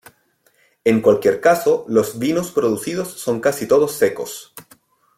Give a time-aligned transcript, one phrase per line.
[0.83, 4.51] En cualquier caso, los vinos producidos son casi todos secos.